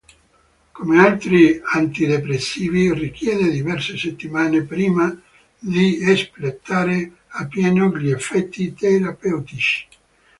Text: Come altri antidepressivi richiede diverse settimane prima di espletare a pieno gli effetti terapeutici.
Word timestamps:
Come 0.73 0.99
altri 0.99 1.61
antidepressivi 1.63 2.91
richiede 2.91 3.51
diverse 3.51 3.95
settimane 3.95 4.63
prima 4.63 5.15
di 5.59 5.99
espletare 6.01 7.17
a 7.27 7.45
pieno 7.45 7.95
gli 7.95 8.09
effetti 8.09 8.73
terapeutici. 8.73 9.87